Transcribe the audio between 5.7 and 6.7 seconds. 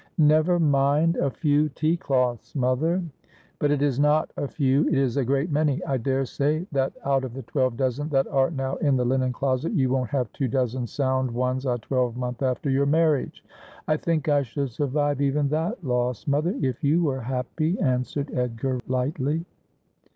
I daresay